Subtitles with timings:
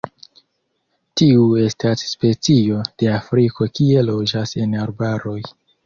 [1.21, 5.41] Tiu estas specio de Afriko kie loĝas en arbaroj.